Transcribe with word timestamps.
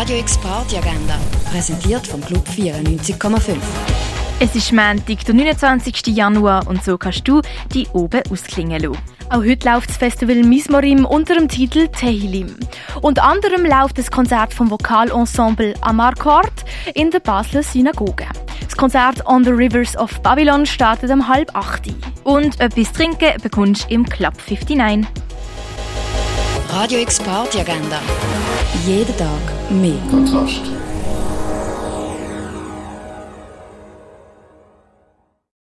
Radio 0.00 0.16
X 0.16 0.38
Party 0.38 0.78
Agenda, 0.78 1.18
präsentiert 1.50 2.06
vom 2.06 2.22
Club 2.22 2.48
94,5. 2.48 3.54
Es 4.38 4.56
ist 4.56 4.72
Montag, 4.72 5.26
der 5.26 5.34
29. 5.34 6.06
Januar 6.06 6.66
und 6.68 6.82
so 6.82 6.96
kannst 6.96 7.28
du 7.28 7.42
die 7.74 7.86
oben 7.92 8.22
ausklingen 8.30 8.80
lassen. 8.80 8.98
Auch 9.28 9.44
heute 9.44 9.68
läuft 9.68 9.90
das 9.90 9.98
Festival 9.98 10.36
Mismorim 10.36 11.04
unter 11.04 11.34
dem 11.34 11.48
Titel 11.48 11.86
Tehilim. 11.88 12.56
Unter 13.02 13.24
anderem 13.24 13.66
läuft 13.66 13.98
das 13.98 14.10
Konzert 14.10 14.54
vom 14.54 14.70
Vokalensemble 14.70 15.74
Amarcord 15.82 16.64
in 16.94 17.10
der 17.10 17.20
Basler 17.20 17.62
Synagoge. 17.62 18.24
Das 18.64 18.78
Konzert 18.78 19.26
On 19.26 19.44
the 19.44 19.50
Rivers 19.50 19.98
of 19.98 20.18
Babylon 20.22 20.64
startet 20.64 21.10
um 21.10 21.28
halb 21.28 21.54
acht. 21.54 21.92
Und 22.24 22.58
etwas 22.58 22.90
trinken 22.92 23.34
bekommst 23.42 23.84
du 23.84 23.94
im 23.96 24.06
Club 24.06 24.32
59. 24.48 25.06
Radio 26.72 27.00
X 27.00 27.18
Party 27.18 27.58
Agenda. 27.58 28.00
Jeden 28.86 29.16
Tag 29.16 29.70
mehr. 29.70 29.98
Kontrast. 30.08 30.79